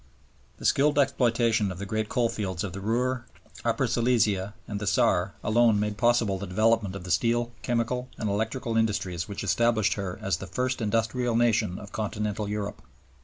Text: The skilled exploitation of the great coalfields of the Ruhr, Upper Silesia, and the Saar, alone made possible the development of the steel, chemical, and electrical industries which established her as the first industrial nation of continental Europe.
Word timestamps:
The 0.57 0.65
skilled 0.65 0.97
exploitation 0.97 1.71
of 1.71 1.77
the 1.77 1.85
great 1.85 2.09
coalfields 2.09 2.63
of 2.63 2.73
the 2.73 2.81
Ruhr, 2.81 3.23
Upper 3.63 3.85
Silesia, 3.85 4.55
and 4.67 4.79
the 4.79 4.87
Saar, 4.87 5.35
alone 5.43 5.79
made 5.79 5.95
possible 5.99 6.39
the 6.39 6.47
development 6.47 6.95
of 6.95 7.03
the 7.03 7.11
steel, 7.11 7.51
chemical, 7.61 8.09
and 8.17 8.27
electrical 8.27 8.75
industries 8.77 9.27
which 9.27 9.43
established 9.43 9.93
her 9.93 10.17
as 10.19 10.37
the 10.37 10.47
first 10.47 10.81
industrial 10.81 11.35
nation 11.35 11.77
of 11.77 11.91
continental 11.91 12.49
Europe. 12.49 12.81